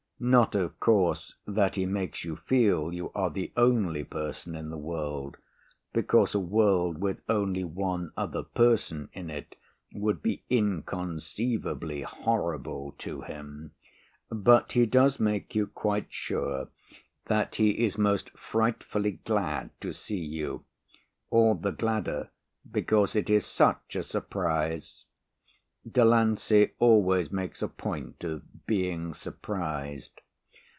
[0.23, 4.77] Not, of course, that he makes you feel you are the only person in the
[4.77, 5.35] world
[5.93, 9.55] because a world with only one other person in it
[9.95, 13.71] would be inconceivably horrible to him,
[14.29, 16.69] but he does make you quite sure
[17.25, 20.63] that he is most frightfully glad to see you
[21.31, 22.29] all the gladder
[22.71, 25.03] because it is such a surprise.
[25.91, 30.21] Delancey always makes a point of being surprised.